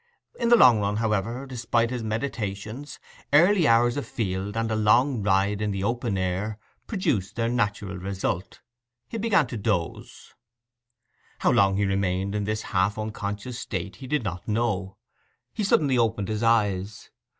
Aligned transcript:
In 0.39 0.49
the 0.49 0.55
long 0.55 0.79
run, 0.79 0.95
however, 0.95 1.45
despite 1.45 1.91
his 1.91 2.01
meditations, 2.01 2.97
early 3.31 3.67
hours 3.67 3.97
afield 3.97 4.57
and 4.57 4.71
a 4.71 4.75
long 4.75 5.21
ride 5.21 5.61
in 5.61 5.69
the 5.69 5.83
open 5.83 6.17
air 6.17 6.57
produced 6.87 7.35
their 7.35 7.49
natural 7.49 7.99
result. 7.99 8.61
He 9.09 9.19
began 9.19 9.45
to 9.45 9.57
doze. 9.57 10.33
How 11.37 11.51
long 11.51 11.77
he 11.77 11.85
remained 11.85 12.33
in 12.33 12.45
this 12.45 12.63
half 12.73 12.97
unconscious 12.97 13.59
state 13.59 13.97
he 13.97 14.07
did 14.07 14.23
not 14.23 14.47
know. 14.47 14.97
He 15.53 15.63
suddenly 15.63 15.99
opened 15.99 16.29
his 16.29 16.41
eyes. 16.41 17.11